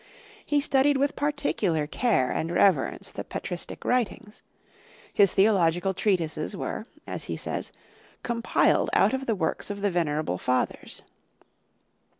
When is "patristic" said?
3.23-3.85